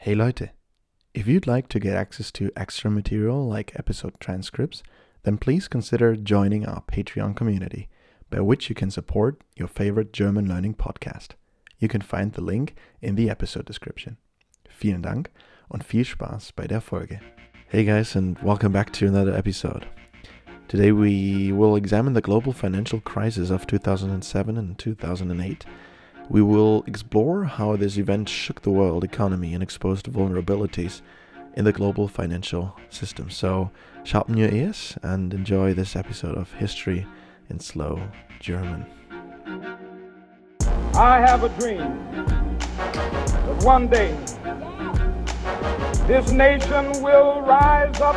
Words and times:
Hey 0.00 0.14
Leute, 0.14 0.50
if 1.12 1.26
you'd 1.26 1.48
like 1.48 1.66
to 1.70 1.80
get 1.80 1.96
access 1.96 2.30
to 2.30 2.52
extra 2.54 2.88
material 2.88 3.48
like 3.48 3.72
episode 3.74 4.20
transcripts, 4.20 4.84
then 5.24 5.38
please 5.38 5.66
consider 5.66 6.14
joining 6.14 6.64
our 6.64 6.82
Patreon 6.82 7.34
community, 7.34 7.88
by 8.30 8.38
which 8.38 8.68
you 8.68 8.76
can 8.76 8.92
support 8.92 9.42
your 9.56 9.66
favorite 9.66 10.12
German 10.12 10.48
learning 10.48 10.74
podcast. 10.74 11.30
You 11.80 11.88
can 11.88 12.00
find 12.00 12.32
the 12.32 12.42
link 12.42 12.76
in 13.02 13.16
the 13.16 13.28
episode 13.28 13.64
description. 13.64 14.18
Vielen 14.68 15.02
Dank 15.02 15.30
und 15.68 15.82
viel 15.82 16.04
Spaß 16.04 16.54
bei 16.54 16.68
der 16.68 16.80
Folge. 16.80 17.18
Hey 17.68 17.82
guys, 17.82 18.14
and 18.14 18.40
welcome 18.40 18.70
back 18.70 18.92
to 18.92 19.08
another 19.08 19.34
episode. 19.34 19.88
Today 20.68 20.92
we 20.92 21.50
will 21.50 21.74
examine 21.74 22.12
the 22.12 22.22
global 22.22 22.52
financial 22.52 23.00
crisis 23.00 23.50
of 23.50 23.66
2007 23.66 24.56
and 24.56 24.78
2008. 24.78 25.66
We 26.30 26.42
will 26.42 26.84
explore 26.86 27.44
how 27.44 27.76
this 27.76 27.96
event 27.96 28.28
shook 28.28 28.60
the 28.60 28.70
world 28.70 29.02
economy 29.02 29.54
and 29.54 29.62
exposed 29.62 30.04
vulnerabilities 30.06 31.00
in 31.54 31.64
the 31.64 31.72
global 31.72 32.06
financial 32.06 32.76
system. 32.90 33.30
So, 33.30 33.70
sharpen 34.04 34.36
your 34.36 34.50
ears 34.50 34.98
and 35.02 35.32
enjoy 35.32 35.72
this 35.72 35.96
episode 35.96 36.36
of 36.36 36.52
History 36.52 37.06
in 37.48 37.60
Slow 37.60 38.02
German. 38.40 38.84
I 40.94 41.18
have 41.18 41.44
a 41.44 41.48
dream 41.58 41.96
that 42.76 43.64
one 43.64 43.88
day 43.88 44.14
this 46.06 46.30
nation 46.30 47.02
will 47.02 47.40
rise 47.40 48.00
up. 48.02 48.16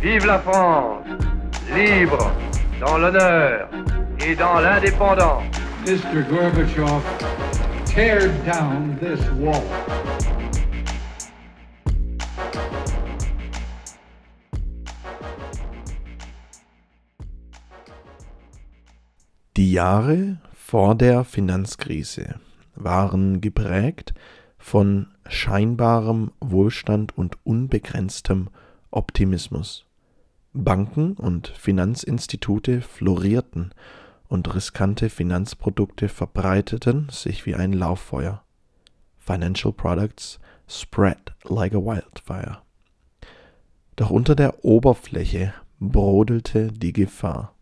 Vive 0.00 0.26
la 0.26 0.38
France, 0.38 1.24
libre, 1.72 2.32
dans 2.78 2.98
l'honneur 2.98 4.03
et 4.26 4.34
dans 4.36 4.60
l'indépendance. 4.60 5.44
Mr. 5.86 6.22
Gorbachev, 6.30 7.02
tear 7.84 8.28
down 8.46 8.96
this 8.98 9.20
wall. 9.38 9.62
Die 19.56 19.72
Jahre 19.72 20.38
vor 20.54 20.94
der 20.94 21.24
Finanzkrise 21.24 22.36
waren 22.74 23.40
geprägt 23.42 24.14
von 24.58 25.08
scheinbarem 25.28 26.32
Wohlstand 26.40 27.16
und 27.16 27.36
unbegrenztem 27.44 28.48
Optimismus. 28.90 29.84
Banken 30.54 31.12
und 31.12 31.48
Finanzinstitute 31.48 32.80
florierten 32.80 33.74
und 34.34 34.52
riskante 34.52 35.10
Finanzprodukte 35.10 36.08
verbreiteten 36.08 37.08
sich 37.08 37.46
wie 37.46 37.54
ein 37.54 37.72
Lauffeuer. 37.72 38.42
Financial 39.16 39.72
products 39.72 40.40
spread 40.68 41.36
like 41.44 41.72
a 41.72 41.78
wildfire. 41.78 42.58
Doch 43.94 44.10
unter 44.10 44.34
der 44.34 44.64
Oberfläche 44.64 45.54
brodelte 45.78 46.72
die 46.72 46.92
Gefahr. 46.92 47.54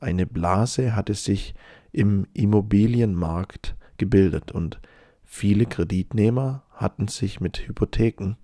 Eine 0.00 0.26
Blase 0.26 0.96
hatte 0.96 1.14
sich 1.14 1.54
im 1.92 2.26
Immobilienmarkt 2.34 3.76
gebildet 3.96 4.50
und 4.50 4.80
viele 5.22 5.66
Kreditnehmer 5.66 6.64
hatten 6.72 7.06
sich 7.06 7.38
mit 7.38 7.68
Hypotheken, 7.68 8.34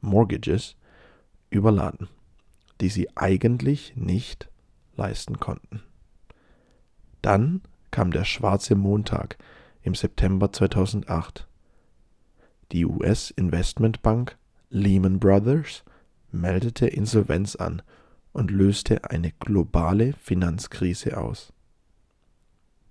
Mortgages, 0.00 0.76
überladen, 1.50 2.06
die 2.80 2.90
sie 2.90 3.08
eigentlich 3.16 3.96
nicht 3.96 4.48
leisten 4.94 5.40
konnten. 5.40 5.82
Dann 7.26 7.60
kam 7.90 8.12
der 8.12 8.22
schwarze 8.22 8.76
Montag 8.76 9.36
im 9.82 9.96
September 9.96 10.52
2008. 10.52 11.48
Die 12.70 12.86
US-Investmentbank 12.86 14.36
Lehman 14.70 15.18
Brothers 15.18 15.82
meldete 16.30 16.86
Insolvenz 16.86 17.56
an 17.56 17.82
und 18.32 18.52
löste 18.52 19.10
eine 19.10 19.32
globale 19.40 20.12
Finanzkrise 20.12 21.18
aus. 21.18 21.52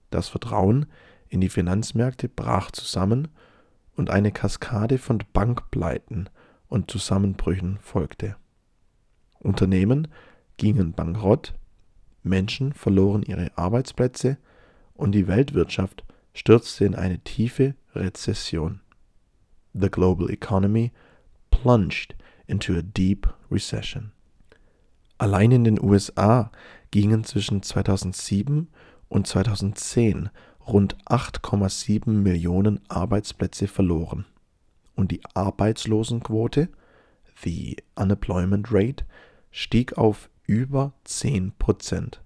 Das 0.09 0.28
Vertrauen 0.28 0.88
in 1.29 1.40
die 1.40 1.47
Finanzmärkte 1.47 2.28
brach 2.28 2.72
zusammen 2.72 3.29
und 3.95 4.09
eine 4.09 4.34
Kaskade 4.34 4.97
von 4.97 5.24
Bankpleiten 5.31 6.29
und 6.68 6.91
Zusammenbrüchen 6.91 7.78
folgte. 7.78 8.35
Unternehmen 9.40 10.09
gingen 10.57 10.91
bankrott, 10.91 11.53
Menschen 12.25 12.74
verloren 12.74 13.24
ihre 13.24 13.52
Arbeitsplätze 13.58 14.38
und 14.94 15.13
die 15.13 15.28
Weltwirtschaft 15.28 16.03
stürzte 16.34 16.86
in 16.86 16.96
eine 16.96 17.19
tiefe 17.19 17.75
Rezession. 17.94 18.81
The 19.74 19.90
global 19.90 20.30
economy 20.30 20.91
plunged 21.52 22.16
into 22.47 22.74
a 22.74 22.81
deep 22.81 23.28
recession. 23.52 24.12
Allein 25.18 25.52
in 25.52 25.63
den 25.63 25.81
USA 25.81 26.52
gingen 26.91 27.24
zwischen 27.24 27.63
2007 27.63 28.68
und 29.07 29.28
2010 29.28 30.30
rund 30.68 30.97
8,7 31.06 32.09
Millionen 32.09 32.81
Arbeitsplätze 32.90 33.68
verloren 33.68 34.25
und 34.96 35.12
die 35.12 35.22
Arbeitslosenquote, 35.34 36.69
the 37.44 37.78
unemployment 37.96 38.72
rate, 38.72 39.06
stieg 39.52 39.97
auf 39.97 40.30
über 40.47 40.94
10 41.03 41.53
Prozent. 41.57 42.22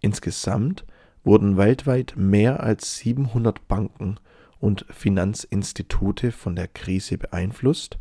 Insgesamt 0.00 0.84
wurden 1.22 1.56
weltweit 1.56 2.14
mehr 2.16 2.62
als 2.62 2.98
700 2.98 3.66
Banken 3.68 4.18
und 4.60 4.84
Finanzinstitute 4.90 6.32
von 6.32 6.56
der 6.56 6.68
Krise 6.68 7.18
beeinflusst 7.18 7.98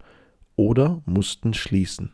oder 0.56 1.01
mussten 1.06 1.53
schließen. 1.53 2.11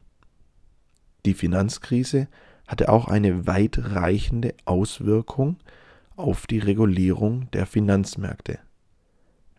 Die 1.26 1.34
Finanzkrise 1.34 2.28
hatte 2.68 2.90
auch 2.90 3.08
eine 3.08 3.48
weitreichende 3.48 4.54
Auswirkung 4.66 5.58
auf 6.16 6.48
die 6.48 6.60
Regulierung 6.60 7.50
der 7.52 7.66
Finanzmärkte. 7.66 8.60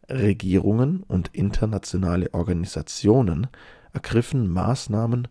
Regierungen 0.08 1.02
und 1.04 1.28
internationale 1.34 2.32
Organisationen 2.34 3.48
ergriffen 3.92 4.48
Maßnahmen, 4.48 5.28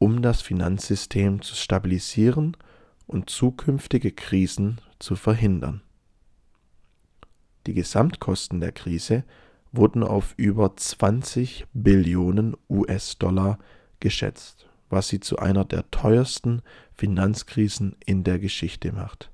um 0.00 0.22
das 0.22 0.40
Finanzsystem 0.40 1.42
zu 1.42 1.54
stabilisieren 1.54 2.56
und 3.06 3.28
zukünftige 3.28 4.10
Krisen 4.10 4.80
zu 4.98 5.14
verhindern. 5.14 5.82
Die 7.66 7.74
Gesamtkosten 7.74 8.60
der 8.60 8.72
Krise 8.72 9.24
wurden 9.72 10.02
auf 10.02 10.32
über 10.38 10.74
20 10.74 11.66
Billionen 11.74 12.56
US-Dollar 12.70 13.58
geschätzt, 14.00 14.70
was 14.88 15.08
sie 15.08 15.20
zu 15.20 15.38
einer 15.38 15.66
der 15.66 15.88
teuersten 15.90 16.62
Finanzkrisen 16.94 17.94
in 18.06 18.24
der 18.24 18.38
Geschichte 18.38 18.92
macht. 18.92 19.30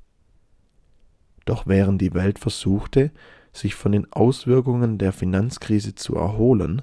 Doch 1.45 1.69
während 1.69 2.03
die 2.03 2.13
Welt 2.13 2.41
versuchte, 2.41 3.13
sich 3.53 3.77
von 3.77 3.93
den 3.93 4.13
Auswirkungen 4.13 4.99
der 4.99 5.13
Finanzkrise 5.13 5.95
zu 5.95 6.17
erholen, 6.17 6.83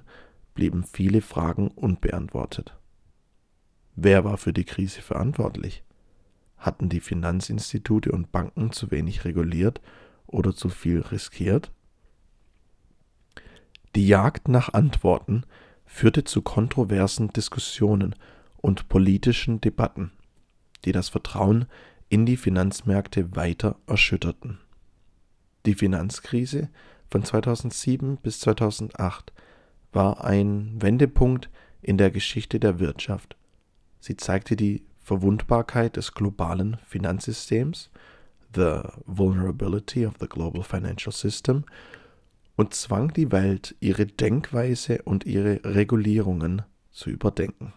blieben 0.55 0.85
viele 0.85 1.19
Fragen 1.19 1.67
unbeantwortet. 1.67 2.77
Wer 3.95 4.23
war 4.23 4.37
für 4.37 4.53
die 4.53 4.63
Krise 4.63 5.01
verantwortlich? 5.01 5.83
Hatten 6.57 6.89
die 6.89 6.99
Finanzinstitute 6.99 8.11
und 8.11 8.31
Banken 8.31 8.71
zu 8.71 8.89
wenig 8.89 9.25
reguliert 9.25 9.81
oder 10.25 10.55
zu 10.55 10.69
viel 10.69 11.01
riskiert? 11.01 11.71
Die 13.95 14.07
Jagd 14.07 14.47
nach 14.47 14.73
Antworten 14.73 15.43
führte 15.85 16.23
zu 16.23 16.41
kontroversen 16.41 17.29
Diskussionen 17.29 18.15
und 18.57 18.89
politischen 18.89 19.61
Debatten, 19.61 20.11
die 20.85 20.91
das 20.91 21.09
Vertrauen 21.09 21.65
in 22.09 22.25
die 22.25 22.37
Finanzmärkte 22.37 23.35
weiter 23.35 23.75
erschütterten. 23.85 24.57
Die 25.67 25.75
Finanzkrise 25.75 26.69
von 27.09 27.23
2007 27.23 28.17
bis 28.17 28.39
2008 28.39 29.31
war 29.91 30.23
ein 30.23 30.81
Wendepunkt 30.81 31.51
in 31.83 31.99
der 31.99 32.09
Geschichte 32.09 32.59
der 32.59 32.79
Wirtschaft 32.79 33.37
Sie 34.03 34.17
zeigte 34.17 34.57
die 34.57 34.83
Verwundbarkeit 34.99 35.95
des 35.95 36.13
globalen 36.13 36.75
Finanzsystems, 36.85 37.89
the 38.53 38.81
vulnerability 39.05 40.05
of 40.05 40.15
the 40.19 40.27
global 40.27 40.61
financial 40.61 41.13
system, 41.13 41.63
und 42.57 42.73
zwang 42.73 43.13
die 43.13 43.31
Welt, 43.31 43.77
ihre 43.79 44.05
Denkweise 44.05 45.01
und 45.03 45.25
ihre 45.25 45.61
Regulierungen 45.63 46.63
zu 46.91 47.11
überdenken. 47.11 47.71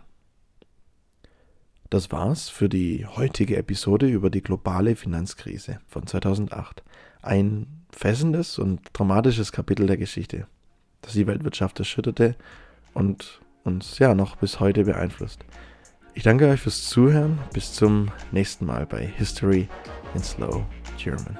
Das 1.90 2.10
war's 2.10 2.48
für 2.48 2.68
die 2.68 3.06
heutige 3.06 3.56
Episode 3.56 4.08
über 4.08 4.28
die 4.28 4.42
globale 4.42 4.96
Finanzkrise 4.96 5.78
von 5.86 6.08
2008. 6.08 6.82
Ein 7.22 7.68
fessendes 7.92 8.58
und 8.58 8.80
dramatisches 8.94 9.52
Kapitel 9.52 9.86
der 9.86 9.96
Geschichte, 9.96 10.48
das 11.02 11.12
die 11.12 11.28
Weltwirtschaft 11.28 11.78
erschütterte 11.78 12.34
und 12.94 13.40
uns 13.62 14.00
ja 14.00 14.16
noch 14.16 14.34
bis 14.34 14.58
heute 14.58 14.82
beeinflusst. 14.86 15.44
Ich 16.16 16.22
danke 16.22 16.48
euch 16.48 16.62
fürs 16.62 16.88
Zuhören. 16.88 17.38
Bis 17.52 17.74
zum 17.74 18.10
nächsten 18.32 18.64
Mal 18.64 18.86
bei 18.86 19.04
History 19.06 19.68
in 20.14 20.22
Slow 20.24 20.64
German. 20.96 21.38